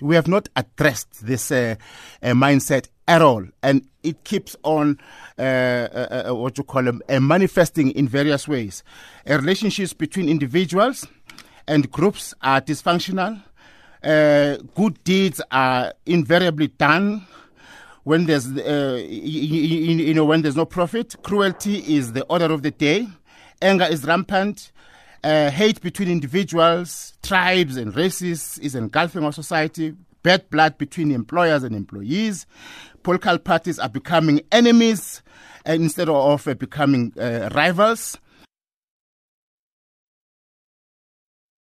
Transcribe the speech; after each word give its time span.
We 0.00 0.14
have 0.14 0.28
not 0.28 0.48
addressed 0.56 1.26
this 1.26 1.50
uh, 1.50 1.76
uh, 2.22 2.28
mindset 2.28 2.88
at 3.06 3.22
all, 3.22 3.44
and 3.62 3.86
it 4.02 4.24
keeps 4.24 4.56
on 4.62 4.98
uh, 5.38 5.42
uh, 5.42 6.24
uh 6.28 6.34
what 6.34 6.58
you 6.58 6.64
call 6.64 6.82
them, 6.82 7.02
manifesting 7.08 7.90
in 7.90 8.08
various 8.08 8.48
ways. 8.48 8.82
relationships 9.26 9.92
between 9.92 10.28
individuals 10.28 11.06
and 11.66 11.90
groups 11.90 12.34
are 12.42 12.60
dysfunctional. 12.60 13.42
good 14.74 15.02
deeds 15.04 15.40
are 15.50 15.92
invariably 16.06 16.68
done 16.68 17.26
when 18.04 18.26
there's 18.26 18.46
you 18.48 20.14
know 20.14 20.24
when 20.24 20.42
there's 20.42 20.56
no 20.56 20.66
profit. 20.66 21.14
Cruelty 21.22 21.78
is 21.96 22.12
the 22.12 22.24
order 22.24 22.52
of 22.52 22.62
the 22.62 22.70
day. 22.70 23.08
Anger 23.62 23.86
is 23.90 24.04
rampant 24.04 24.72
uh, 25.24 25.50
hate 25.50 25.80
between 25.80 26.10
individuals, 26.10 27.14
tribes, 27.22 27.76
and 27.78 27.96
races 27.96 28.58
is 28.58 28.74
engulfing 28.74 29.24
our 29.24 29.32
society. 29.32 29.94
Bad 30.22 30.48
blood 30.50 30.78
between 30.78 31.10
employers 31.10 31.62
and 31.62 31.74
employees. 31.74 32.46
Political 33.02 33.38
parties 33.38 33.78
are 33.78 33.88
becoming 33.88 34.42
enemies 34.52 35.22
uh, 35.66 35.72
instead 35.72 36.08
of 36.08 36.46
uh, 36.46 36.54
becoming 36.54 37.12
uh, 37.18 37.48
rivals. 37.54 38.18